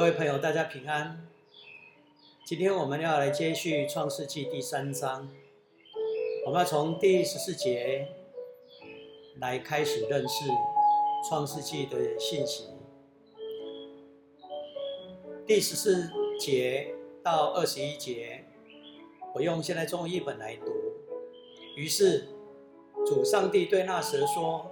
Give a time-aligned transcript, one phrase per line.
[0.00, 1.28] 各位朋友，大家平安。
[2.46, 5.28] 今天我们要来接续《创世纪》第三章，
[6.46, 8.08] 我们要从第十四节
[9.40, 10.46] 来开始认识
[11.28, 12.70] 《创世纪》的信息。
[15.46, 16.08] 第十四
[16.38, 18.46] 节到二十一节，
[19.34, 20.72] 我用现在中文译本来读。
[21.76, 22.26] 于是，
[23.04, 24.70] 主上帝对那蛇说：“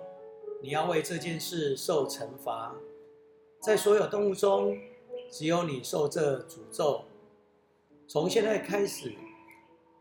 [0.65, 2.75] 你要为这件事受惩罚，
[3.61, 4.75] 在所有动物中。”
[5.31, 7.05] 只有你受这诅咒。
[8.07, 9.13] 从现在开始，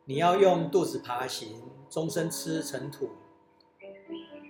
[0.06, 3.10] 你要用肚子爬行，终身吃尘土。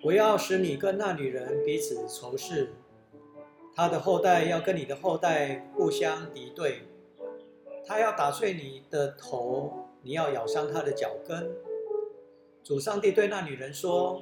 [0.04, 2.74] 我要使你跟那女人彼此仇视，
[3.76, 6.84] 她的后代要跟你的后代互相敌对。
[7.88, 11.56] 他要打碎你的头，你要咬伤他的脚跟。
[12.62, 14.22] 主上帝对那女人说：“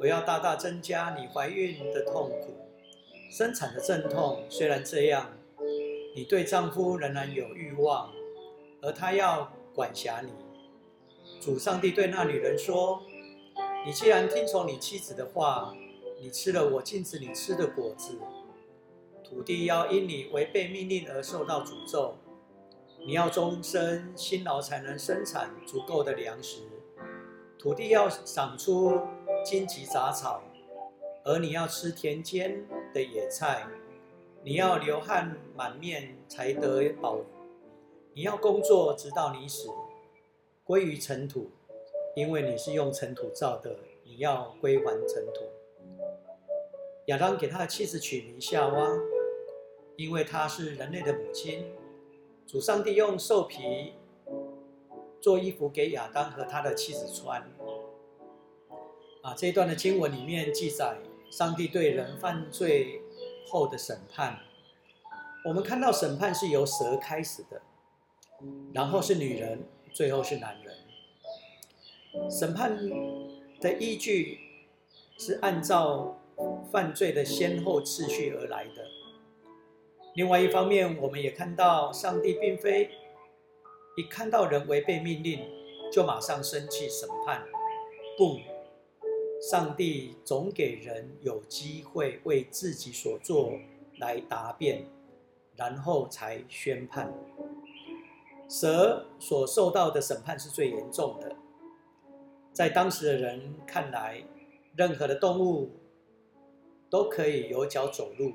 [0.00, 2.56] 我要大大增加你怀孕的痛苦，
[3.30, 4.42] 生产的阵痛。
[4.50, 5.30] 虽然这样。”
[6.14, 8.10] 你对丈夫仍然有欲望，
[8.82, 10.32] 而他要管辖你。
[11.40, 13.02] 主上帝对那女人说
[13.86, 15.72] ：“你既然听从你妻子的话，
[16.20, 18.18] 你吃了我禁止你吃的果子，
[19.22, 22.16] 土地要因你违背命令而受到诅咒。
[23.06, 26.62] 你要终身辛劳才能生产足够的粮食，
[27.58, 29.00] 土地要长出
[29.44, 30.42] 荆棘杂草，
[31.24, 33.66] 而你要吃田间的野菜。”
[34.44, 37.18] 你要流汗满面才得饱，
[38.14, 39.68] 你要工作直到你死，
[40.64, 41.50] 归于尘土，
[42.14, 45.44] 因为你是用尘土造的，你要归还尘土。
[47.06, 48.96] 亚当给他的妻子取名夏娃，
[49.96, 51.66] 因为她是人类的母亲。
[52.46, 53.94] 主上帝用兽皮
[55.20, 57.42] 做衣服给亚当和他的妻子穿。
[59.22, 60.96] 啊，这一段的经文里面记载，
[61.28, 63.02] 上帝对人犯罪。
[63.48, 64.38] 后的审判，
[65.44, 67.60] 我们看到审判是由蛇开始的，
[68.72, 72.30] 然后是女人，最后是男人。
[72.30, 72.76] 审判
[73.60, 74.38] 的依据
[75.18, 76.18] 是按照
[76.70, 78.86] 犯罪的先后次序而来的。
[80.14, 82.90] 另外一方面，我们也看到上帝并非
[83.96, 85.40] 一看到人违背命令
[85.92, 87.44] 就马上生气审判，
[88.16, 88.38] 不。
[89.40, 93.52] 上帝总给人有机会为自己所做
[93.98, 94.84] 来答辩，
[95.56, 97.12] 然后才宣判。
[98.48, 101.36] 蛇所受到的审判是最严重的，
[102.52, 104.24] 在当时的人看来，
[104.74, 105.70] 任何的动物
[106.90, 108.32] 都可以有脚走路，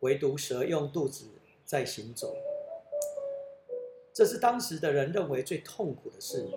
[0.00, 1.26] 唯独蛇用肚子
[1.64, 2.34] 在行走，
[4.14, 6.48] 这是当时的人认为最痛苦的事。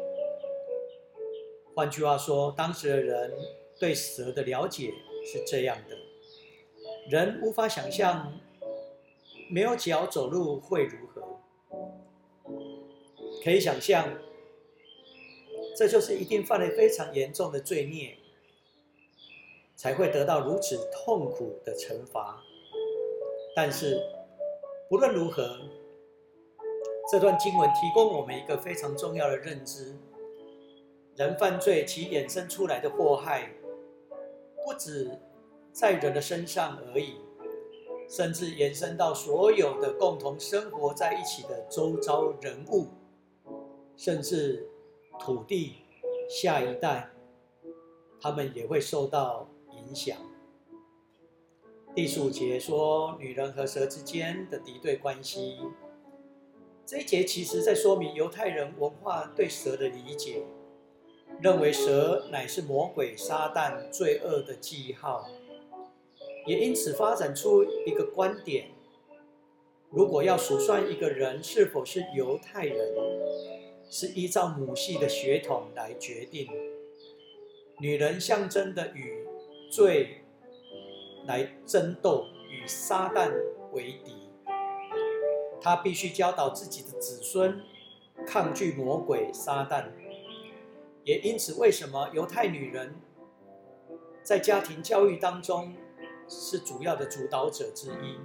[1.77, 3.31] 换句话说，当时的人
[3.79, 4.91] 对蛇的了解
[5.23, 5.95] 是这样的：
[7.07, 8.33] 人无法想象
[9.47, 11.39] 没有脚走路会如何，
[13.43, 14.09] 可以想象，
[15.77, 18.17] 这就是一定犯了非常严重的罪孽，
[19.75, 22.41] 才会得到如此痛苦的惩罚。
[23.55, 24.01] 但是，
[24.89, 25.59] 不论如何，
[27.11, 29.95] 这段经文提供我们一个非常重要的认知。
[31.17, 33.51] 人犯罪其衍生出来的祸害，
[34.63, 35.19] 不止
[35.71, 37.15] 在人的身上而已，
[38.07, 42.89] 甚至延伸到所有的共同生活在一起的周遭人物，
[43.95, 44.69] 甚至
[45.19, 45.77] 土地、
[46.29, 47.09] 下一代，
[48.21, 50.15] 他们也会受到影响。
[51.95, 55.57] 第十五节说女人和蛇之间的敌对关系，
[56.85, 60.43] 这一节其实在说明犹太人文化对蛇的理解。
[61.39, 65.27] 认为蛇乃是魔鬼撒旦罪恶的记号，
[66.47, 68.71] 也因此发展出一个观点：
[69.91, 72.77] 如果要数算一个人是否是犹太人，
[73.89, 76.47] 是依照母系的血统来决定。
[77.79, 79.23] 女人象征的与
[79.71, 80.23] 罪
[81.27, 83.31] 来争斗，与撒旦
[83.71, 84.13] 为敌，
[85.61, 87.61] 她必须教导自己的子孙
[88.25, 89.91] 抗拒魔鬼撒旦。
[91.07, 92.93] 也因此，为什么犹太女人
[94.21, 95.73] 在家庭教育当中
[96.27, 98.19] 是主要的主导者之一？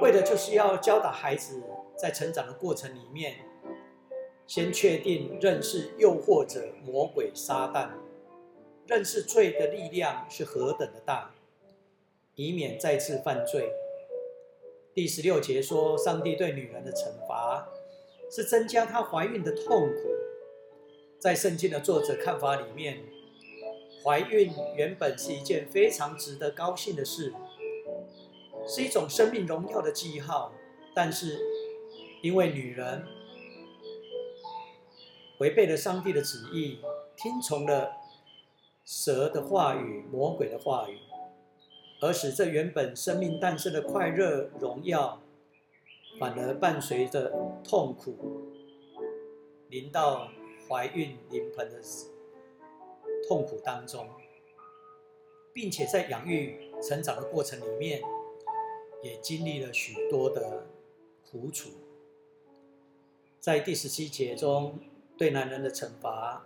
[0.00, 1.60] 为的就是要教导孩子
[1.96, 3.38] 在成长的过程里面，
[4.46, 7.88] 先确定认识诱惑者魔鬼撒旦，
[8.86, 11.34] 认识罪的力量是何等的大，
[12.36, 13.72] 以免再次犯罪。
[14.94, 17.66] 第十六节说，上帝对女人的惩罚
[18.30, 20.20] 是增加她怀孕的痛苦。
[21.20, 23.04] 在圣经的作者看法里面，
[24.02, 27.34] 怀孕原本是一件非常值得高兴的事，
[28.66, 30.50] 是一种生命荣耀的记号。
[30.94, 31.38] 但是，
[32.22, 33.04] 因为女人
[35.40, 36.78] 违背了上帝的旨意，
[37.14, 37.92] 听从了
[38.82, 40.98] 蛇的话语、魔鬼的话语，
[42.00, 45.20] 而使这原本生命诞生的快乐荣耀，
[46.18, 47.30] 反而伴随着
[47.62, 48.16] 痛苦，
[49.68, 50.28] 临到
[50.70, 51.82] 怀孕临盆的
[53.26, 54.08] 痛苦当中，
[55.52, 58.00] 并且在养育成长的过程里面，
[59.02, 60.68] 也经历了许多的。
[61.30, 61.70] 苦楚，
[63.38, 64.80] 在第十七节中，
[65.16, 66.44] 对男人的惩罚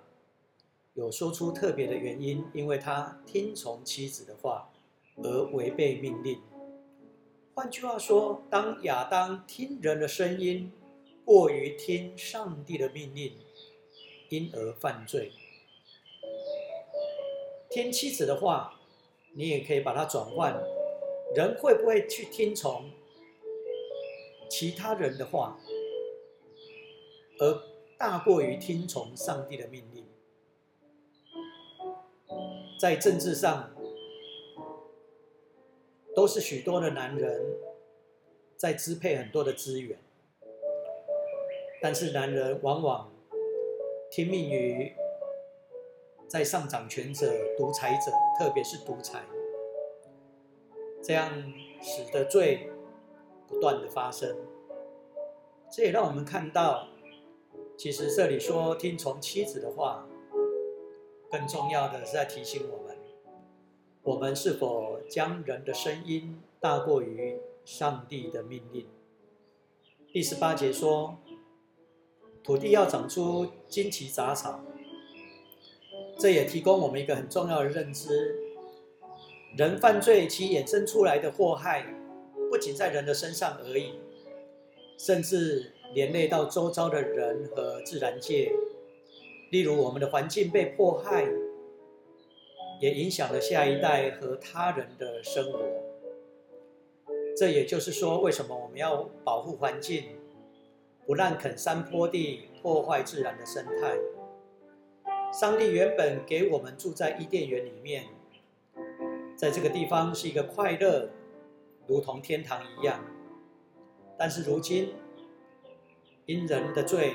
[0.92, 4.70] 有说出特别的原因，因为他听从妻子的话
[5.16, 6.38] 而违背命令。
[7.54, 10.70] 换句话说，当亚当听人的声音，
[11.24, 13.32] 过于听上帝的命令，
[14.28, 15.32] 因而犯罪。
[17.70, 18.80] 听妻子的话，
[19.32, 20.54] 你也可以把它转换，
[21.34, 22.90] 人会不会去听从？
[24.48, 25.58] 其他人的话，
[27.40, 27.62] 而
[27.98, 30.06] 大过于听从上帝的命令。
[32.78, 33.74] 在政治上，
[36.14, 37.56] 都是许多的男人
[38.56, 39.98] 在支配很多的资源，
[41.82, 43.12] 但是男人往往
[44.14, 44.94] 听命于
[46.28, 47.26] 在上掌权者、
[47.58, 49.24] 独裁者，特别是独裁，
[51.02, 51.52] 这样
[51.82, 52.70] 使得罪。
[53.48, 54.36] 不断的发生，
[55.70, 56.88] 这也让我们看到，
[57.76, 60.06] 其实这里说听从妻子的话，
[61.30, 62.96] 更重要的是在提醒我们，
[64.02, 68.88] 我们是否将人的声音大过于上帝的命令。
[70.10, 71.18] 第十八节说，
[72.44, 74.60] 土地要长出荆棘杂草，
[76.18, 78.36] 这也提供我们一个很重要的认知：
[79.56, 81.86] 人犯罪其衍生出来的祸害。
[82.50, 83.98] 不仅在人的身上而已，
[84.96, 88.52] 甚至连累到周遭的人和自然界。
[89.50, 91.26] 例如，我们的环境被迫害，
[92.80, 95.58] 也影响了下一代和他人的生活。
[97.36, 100.04] 这也就是说，为什么我们要保护环境，
[101.06, 103.98] 不滥垦山坡地，破坏自然的生态？
[105.32, 108.04] 上帝原本给我们住在伊甸园里面，
[109.36, 111.10] 在这个地方是一个快乐。
[111.86, 113.04] 如同天堂一样，
[114.16, 114.94] 但是如今
[116.24, 117.12] 因人的罪，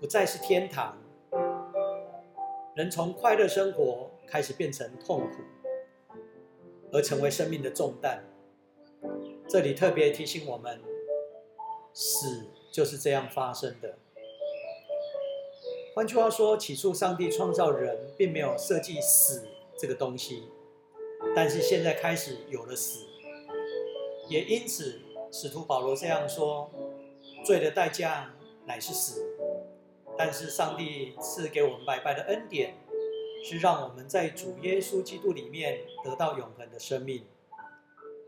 [0.00, 0.98] 不再是天堂，
[2.74, 6.16] 人从快乐生活开始变成痛苦，
[6.90, 8.24] 而成为生命的重担。
[9.48, 10.80] 这里特别提醒我们，
[11.94, 13.96] 死就是这样发生的。
[15.94, 19.46] 换句话说，起初上帝创造人，并没有设计死
[19.76, 20.48] 这个东西。
[21.36, 23.06] 但是现在开始有了死，
[24.28, 25.00] 也因此
[25.30, 26.70] 使徒保罗这样说：
[27.44, 28.34] 罪的代价
[28.66, 29.22] 乃是死。
[30.16, 32.74] 但是上帝赐给我们白白的恩典，
[33.44, 37.24] 是让我们在主耶稣基督里面得到永恒的生命。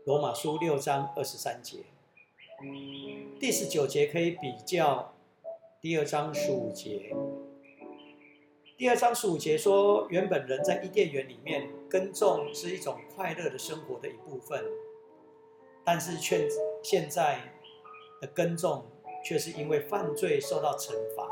[0.05, 1.79] 罗马书六章二十三节，
[3.37, 5.13] 第十九节可以比较
[5.81, 7.13] 第二章十五节。
[8.77, 14.63] 第二章十五节说，原本人在伊甸园里面耕种是一种快乐的生活的一部分，
[15.83, 16.47] 但是却
[16.81, 17.39] 现在
[18.21, 18.85] 的耕种
[19.23, 21.29] 却是因为犯罪受到惩罚。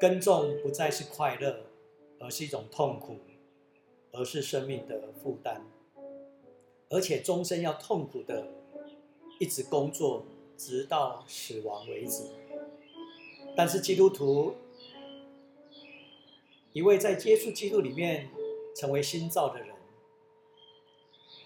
[0.00, 1.66] 耕种不再是快乐，
[2.18, 3.18] 而是一种痛苦，
[4.12, 5.62] 而是生命的负担，
[6.88, 8.48] 而且终身要痛苦的
[9.40, 10.24] 一直工作，
[10.56, 12.22] 直到死亡为止。
[13.56, 14.54] 但是基督徒。
[16.72, 18.30] 一位在接触基督里面
[18.76, 19.74] 成为新造的人，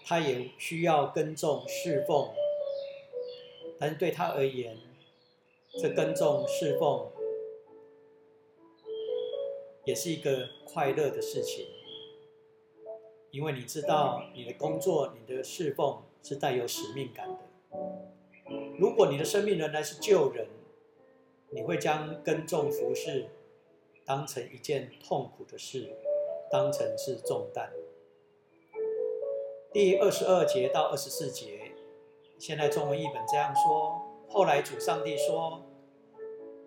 [0.05, 2.29] 他也需要耕种侍奉，
[3.79, 4.77] 但是对他而言，
[5.81, 7.09] 这耕种侍奉
[9.83, 11.65] 也是一个快乐的事情，
[13.31, 17.39] 因为你知道你的工作、你的侍奉是带有使命感的。
[18.77, 20.47] 如果你的生命仍然是救人，
[21.49, 23.27] 你会将耕种服侍。
[24.07, 25.89] 当成一件痛苦的事，
[26.51, 27.73] 当成是重担。
[29.73, 31.71] 第二十二节到二十四节，
[32.37, 35.65] 现在中文译本这样说：后来主上帝说，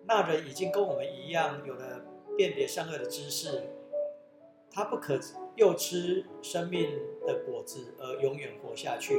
[0.05, 2.03] 那人已经跟我们一样，有了
[2.35, 3.63] 辨别善恶的知识，
[4.69, 5.17] 他不可
[5.55, 6.89] 又吃生命
[7.25, 9.15] 的果子而永远活下去。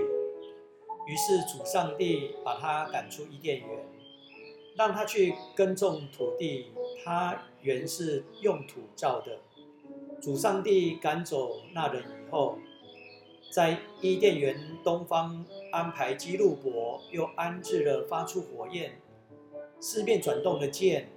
[1.07, 3.69] 于是主上帝把他赶出伊甸园，
[4.76, 6.73] 让他去耕种土地。
[7.02, 9.38] 他原是用土造的。
[10.21, 12.59] 主上帝赶走那人以后，
[13.50, 19.00] 在伊甸园东方安排基路伯，又安置了发出火焰、
[19.80, 21.09] 四面转动的剑，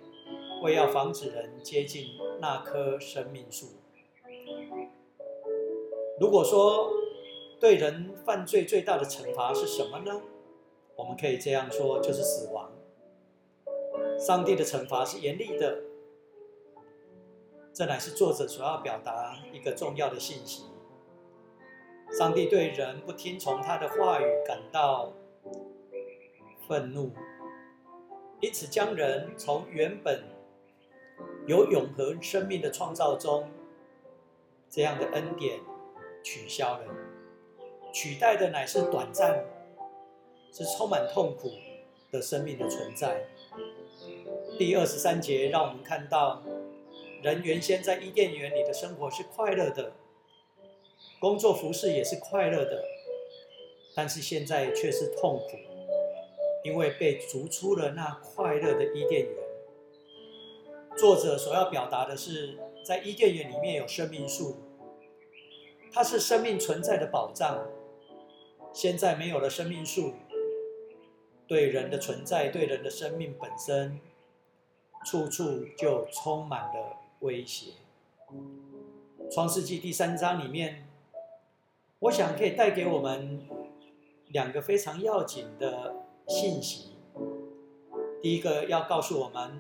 [0.64, 2.08] 为要防止人接近
[2.40, 3.68] 那棵生命树。
[6.20, 6.90] 如果说
[7.64, 10.22] 对人犯罪最大的惩罚是什么呢？
[10.98, 12.70] 我们可以这样说，就是死亡。
[14.20, 15.80] 上帝的惩罚是严厉的，
[17.72, 20.66] 这乃是作者所要表达一个重要的信息。
[22.12, 25.14] 上帝对人不听从他的话语感到
[26.68, 27.12] 愤怒，
[28.42, 30.22] 因此将人从原本
[31.48, 33.50] 有永恒生命的创造中
[34.70, 35.62] 这样的恩典
[36.22, 36.86] 取消了，
[37.94, 39.46] 取代的乃是短暂、
[40.52, 41.52] 是充满痛苦
[42.12, 43.28] 的生命的存在。
[44.58, 46.42] 第二十三节让我们看到，
[47.22, 49.94] 人原先在伊甸园里的生活是快乐的，
[51.20, 52.84] 工作服饰也是快乐的，
[53.96, 55.58] 但是现在却是痛苦，
[56.64, 59.36] 因为被逐出了那快乐的伊甸园。
[60.98, 64.58] 作者所要表达的是，在伊甸园里面有生命树，
[65.92, 67.68] 它是生命存在的保障。
[68.74, 70.14] 现在没有了生命树，
[71.48, 74.00] 对人的存在，对人的生命本身。
[75.06, 77.74] 处处就充满了威胁。
[79.30, 80.88] 创世纪第三章里面，
[82.00, 83.46] 我想可以带给我们
[84.30, 85.94] 两个非常要紧的
[86.26, 86.94] 信息。
[88.22, 89.60] 第一个要告诉我们，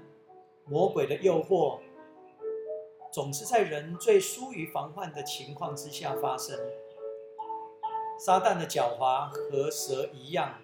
[0.63, 1.79] 魔鬼的诱惑
[3.11, 6.57] 总是在人最疏于防范的情况之下发生。
[8.17, 10.59] 撒旦的狡猾和蛇一样。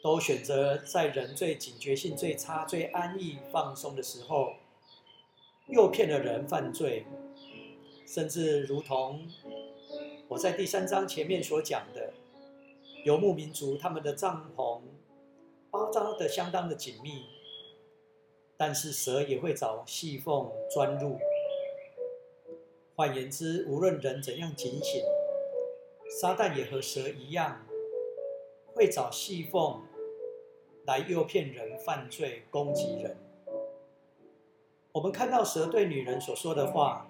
[0.00, 4.52] 都选择在人最警觉性最差、最安逸、放松的时候，
[5.66, 7.04] 诱骗了人犯罪，
[8.06, 9.28] 甚至如同
[10.28, 12.12] 我在第三章前面所讲的，
[13.04, 14.82] 游牧民族他们的帐篷
[15.72, 17.24] 包扎的相当的紧密，
[18.56, 21.18] 但是蛇也会找细缝钻入。
[22.94, 25.02] 换言之，无论人怎样警醒，
[26.20, 27.64] 撒旦也和蛇一样，
[28.74, 29.84] 会找细缝。
[30.84, 33.14] 来诱骗人犯罪、攻击人。
[34.90, 37.06] 我们看到蛇对女人所说的话，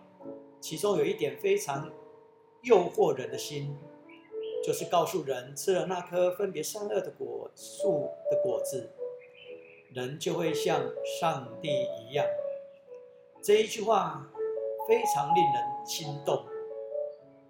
[0.60, 1.90] 其中有一点非常
[2.62, 3.78] 诱惑人的心，
[4.64, 8.90] 就是告诉人吃了那颗分别善恶的果树的果子，
[9.94, 10.82] 人就会像
[11.20, 12.26] 上帝一样。
[13.40, 14.28] 这一句话
[14.88, 16.44] 非常令人心动，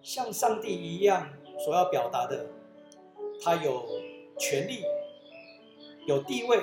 [0.03, 2.47] 像上帝一样所要表达的，
[3.43, 3.87] 他有
[4.39, 4.83] 权利。
[6.07, 6.59] 有地位，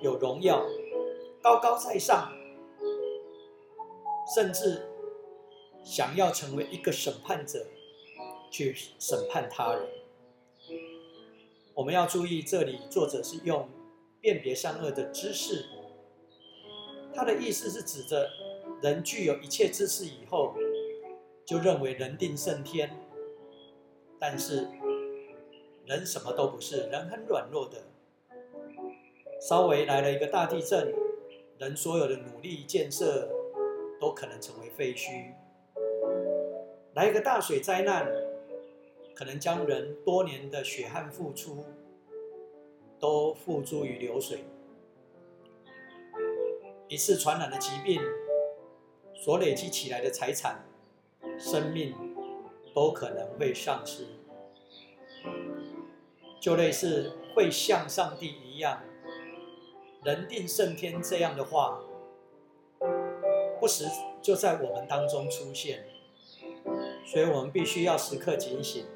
[0.00, 0.64] 有荣耀，
[1.42, 2.32] 高高在上，
[4.34, 4.88] 甚至
[5.84, 7.66] 想要成为一个审判者，
[8.50, 9.86] 去审判他人。
[11.74, 13.68] 我们要注意，这里作者是用
[14.22, 15.66] 辨别善恶的知识，
[17.14, 18.30] 他的意思是指着
[18.80, 20.54] 人具有一切知识以后，
[21.44, 22.98] 就认为人定胜天，
[24.20, 24.68] 但是
[25.86, 27.78] 人什么都不是，人很软弱的。
[29.40, 30.92] 稍微来了一个大地震，
[31.58, 33.28] 人所有的努力建设
[34.00, 35.32] 都可能成为废墟。
[36.94, 38.10] 来一个大水灾难，
[39.14, 41.64] 可能将人多年的血汗付出
[42.98, 44.40] 都付诸于流水。
[46.88, 48.00] 一次传染的疾病
[49.14, 50.64] 所累积起来的财产、
[51.38, 51.94] 生命
[52.78, 54.06] 都可能会丧失，
[56.40, 58.80] 就类似会像上帝一样。
[60.04, 61.80] 人定胜天这样的话，
[63.58, 63.84] 不时
[64.22, 65.86] 就在我们当中出现，
[67.04, 68.86] 所以我们必须要时刻警醒。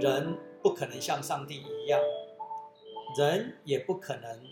[0.00, 2.00] 人不可能像上帝一样，
[3.16, 4.42] 人也不可能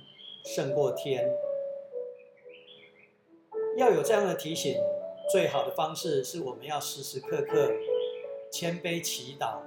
[0.45, 1.29] 胜过天。
[3.77, 4.81] 要有这样的提醒，
[5.31, 7.71] 最好的方式是我们要时时刻刻
[8.51, 9.61] 谦卑祈祷，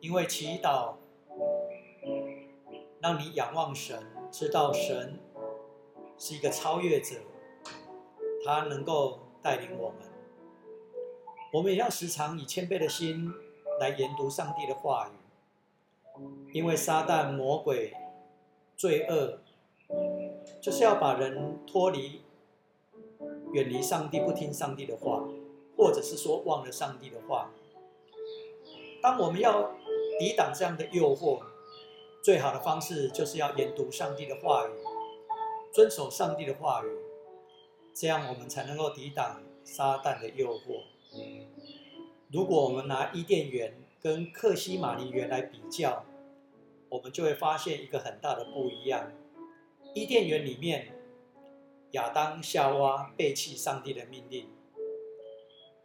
[0.00, 0.94] 因为祈祷。
[3.00, 5.20] 让你仰望神，知道神
[6.18, 7.14] 是一个超越者，
[8.44, 9.98] 他能够带领我们。
[11.52, 13.32] 我们也要时常以谦卑的心
[13.78, 16.20] 来研读上帝的话语，
[16.52, 17.94] 因为撒旦魔鬼
[18.76, 19.38] 罪恶，
[20.60, 22.22] 就是要把人脱离、
[23.52, 25.24] 远离上帝，不听上帝的话，
[25.76, 27.50] 或者是说忘了上帝的话。
[29.02, 29.74] 当我们要
[30.18, 31.40] 抵挡这样的诱惑。
[32.20, 34.72] 最好的方式就是要研读上帝的话语，
[35.72, 36.88] 遵守上帝的话语，
[37.94, 40.82] 这样我们才能够抵挡撒旦的诱惑。
[42.30, 43.72] 如果我们拿伊甸园
[44.02, 46.04] 跟克西玛尼园来比较，
[46.88, 49.12] 我们就会发现一个很大的不一样。
[49.94, 50.97] 伊甸园里面，
[51.92, 54.46] 亚当夏娃背弃上帝的命令；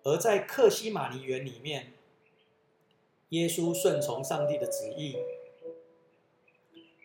[0.03, 1.93] 而在克西玛尼园里面，
[3.29, 5.17] 耶稣顺从上帝的旨意。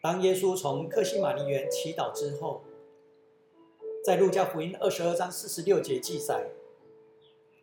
[0.02, 2.62] 当耶稣从克西玛尼园祈祷之后，
[4.04, 6.48] 在路加福音二十二章四十六节记载，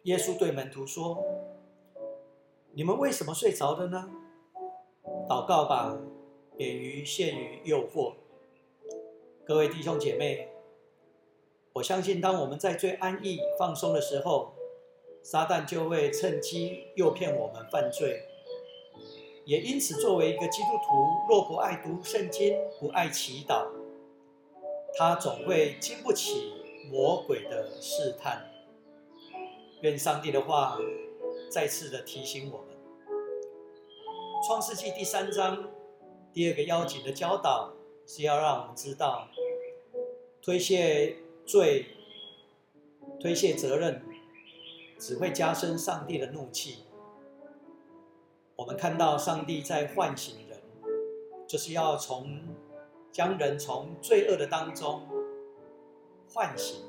[0.04, 1.24] 耶稣对门徒说
[2.74, 4.10] ：“你们为什么睡着了呢？
[5.28, 5.98] 祷告吧，
[6.58, 8.14] 免于陷于诱惑。”
[9.46, 10.50] 各位弟兄姐妹，
[11.76, 14.54] 我相信，当我们在最安逸、放松的时候，
[15.22, 18.22] 撒旦就会趁机诱骗我们犯罪。
[19.44, 23.68] 也因此，作为一个基督徒，若不爱读圣经，不爱祈祷，
[24.98, 26.54] 他总会经不起
[26.90, 28.50] 魔鬼的试探。
[29.82, 30.80] 愿上帝的话
[31.52, 32.68] 再次的提醒我们，
[34.48, 35.74] 《创世纪》第三章
[36.32, 37.74] 第二个要紧的教导
[38.08, 39.28] 是要让我们知道，
[40.42, 41.86] 推卸罪、
[43.20, 44.02] 推卸责任，
[44.98, 46.86] 只会加深上帝的怒气。
[48.56, 50.60] 我们看到上帝在唤醒人，
[51.46, 52.40] 就是要从
[53.12, 55.08] 将人从罪恶的当中
[56.34, 56.84] 唤醒。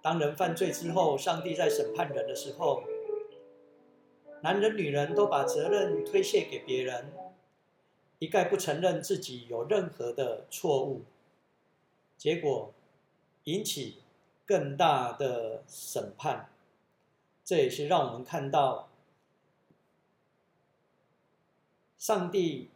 [0.00, 2.82] 当人犯罪之后，上帝在审判人的时候，
[4.42, 7.12] 男人、女人都把责任推卸给别人，
[8.20, 11.02] 一概不承认自己有任何的错误，
[12.16, 12.72] 结果
[13.48, 13.98] 引起
[14.44, 16.50] 更大的审判。
[17.44, 18.90] 这也是让我们看到。
[21.96, 22.70] 上帝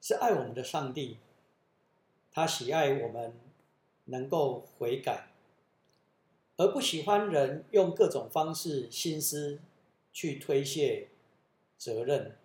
[0.00, 1.18] 是爱我们的上帝，
[2.32, 3.38] 他喜爱我们
[4.06, 5.28] 能够悔改，
[6.56, 9.60] 而不喜欢人用各种方式、心思
[10.12, 11.08] 去推卸
[11.78, 12.36] 责任。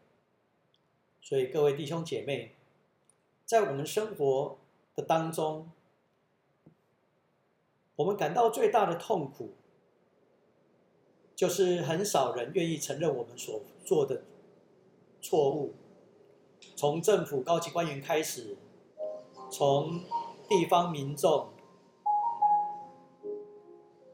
[1.19, 2.55] 所以，各位弟兄姐妹，
[3.43, 4.59] 在我们生活
[4.95, 5.71] 的当中，
[7.95, 9.53] 我们感到最大的痛苦，
[11.35, 14.23] 就是很少人愿意承认我们所做的。
[15.21, 15.73] 错误，
[16.75, 18.57] 从政府高级官员开始，
[19.49, 20.03] 从
[20.47, 21.49] 地方民众，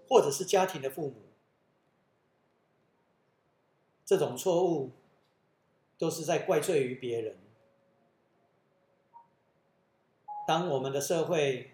[0.08, 1.16] 或者是家庭的父母，
[4.06, 4.92] 这种错误
[5.98, 7.38] 都是在怪罪于别人。
[10.48, 11.72] 当我们的社会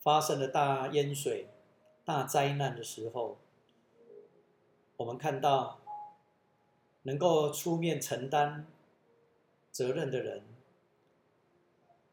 [0.00, 1.48] 发生了大淹水、
[2.04, 3.38] 大灾难的时候，
[4.96, 5.78] 我们看到。
[7.04, 8.66] 能够出面承担
[9.72, 10.42] 责任的人，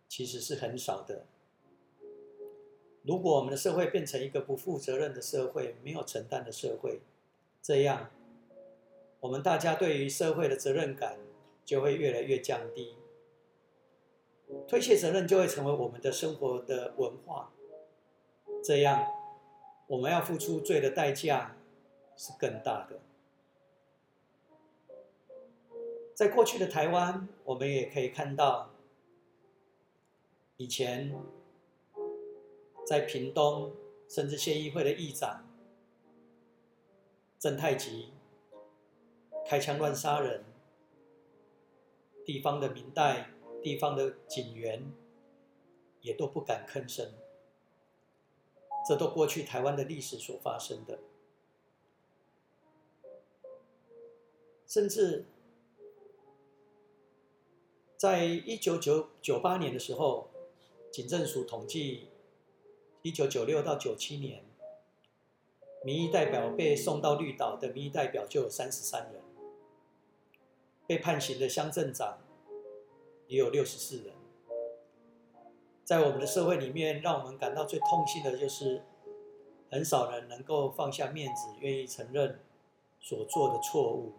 [0.07, 1.25] 其实是很少的。
[3.03, 7.01] 如果我们的社会变成一个不负责任的社会，没有承担的社会，
[7.61, 8.09] 这样，
[9.19, 11.19] 我们大家对于社会的责任感
[11.65, 12.95] 就会越来越降低，
[14.69, 17.51] 推卸责任就会成为我们的生活的文化，
[18.67, 19.07] 这样，
[19.87, 21.55] 我们要付出罪的代价
[22.17, 22.99] 是更大的。
[26.13, 28.71] 在过去的台湾，我们也可以看到，
[30.57, 31.15] 以前
[32.85, 33.71] 在屏东，
[34.09, 35.47] 甚至县议会的议长
[37.39, 38.11] 郑太吉
[39.45, 40.43] 开枪乱杀人，
[42.25, 43.29] 地方的民代、
[43.63, 44.91] 地方的警员
[46.01, 47.13] 也都不敢吭声，
[48.87, 50.99] 这都过去台湾的历史所发生的，
[54.65, 55.25] 甚至。
[57.97, 60.29] 在一九九九八年的时候，
[60.91, 62.09] 警政署统计，
[63.01, 64.45] 一九九六到九七年，
[65.83, 69.23] 民意代表被送到绿岛的民意代表就有三十三人，
[70.85, 72.19] 被判刑的乡镇长
[73.25, 74.16] 也有六十四人。
[75.87, 78.83] 在我们的社会里面，让我们感到最痛心的就是，
[79.71, 82.41] 很少人能够放下面子，愿意承认
[82.99, 84.11] 所做的错误。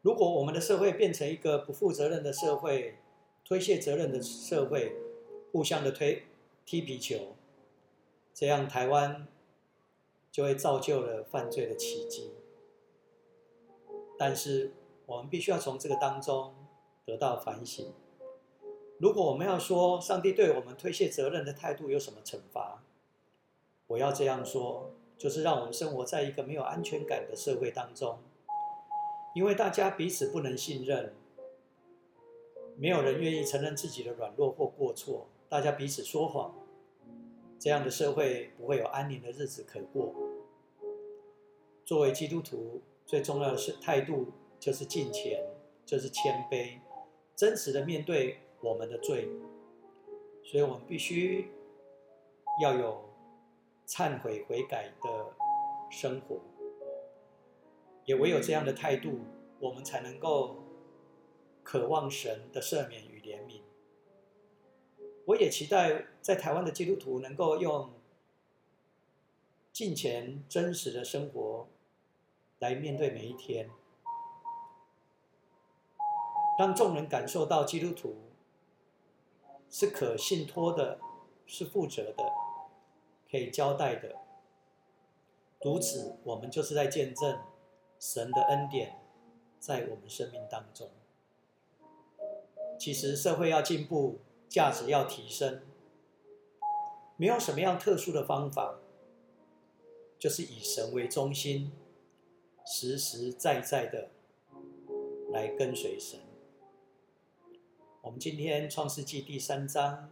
[0.00, 3.00] 如果我们的社会变成一个不负责任的社会、
[3.44, 4.96] 推卸责任的社会、
[5.52, 6.22] 互相的推
[6.64, 7.36] 踢皮球，
[8.32, 9.28] 这样台湾
[10.30, 12.32] 就会造就了犯罪的奇迹。
[14.18, 14.72] 但是
[15.04, 16.54] 我们必须要从这个当中
[17.04, 17.92] 得到反省。
[19.02, 22.84] 如果我们要说上帝对我们推卸责任的态度有什么惩罚，
[23.88, 28.20] 我要这样说，就是让我们生活在一个没有安全感的社会当中。
[29.34, 31.16] 因为大家彼此不能信任，
[32.76, 36.54] 没有人愿意承认自己的软弱或过错，大家彼此说谎，
[37.58, 40.14] 这样的社会不会有安宁的日子可过。
[41.84, 44.28] 作为基督徒，最重要的是态度，
[44.60, 45.44] 就是敬虔，
[45.84, 46.78] 就是谦卑，
[47.34, 49.28] 真实的面对我们的罪。
[50.44, 51.50] 所以我们必须
[52.60, 53.08] 要有
[53.86, 55.34] 忏悔悔改的
[55.90, 56.40] 生活。
[58.04, 59.20] 也唯有这样的态度，
[59.60, 60.56] 我们才能够
[61.62, 63.60] 渴望神的赦免与怜悯。
[65.24, 67.92] 我也期待在台湾的基督徒能够用
[69.72, 71.68] 近前真实的生活
[72.58, 73.70] 来面对每一天，
[76.58, 78.16] 让众人感受到基督徒
[79.72, 81.00] 是可信托的，
[81.46, 82.22] 是负责的，
[83.28, 84.14] 可以交代的。
[85.62, 87.40] 如此，我们就是在见证。
[87.98, 88.98] 神的恩典
[89.60, 90.90] 在我们生命当中。
[92.76, 95.62] 其实社会要进步，价值要提升，
[97.16, 98.80] 没有什么样特殊的方法，
[100.18, 101.70] 就是以神为中心，
[102.66, 104.10] 实实在在的
[105.30, 106.18] 来跟随神。
[108.02, 110.10] 我们今天创世纪第三章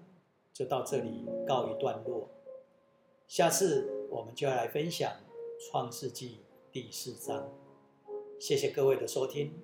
[0.53, 2.31] 就到这里告一段落，
[3.27, 5.13] 下次我们就要来分享
[5.59, 6.39] 创世纪
[6.71, 7.53] 第四章。
[8.39, 9.61] 谢谢各位的收听。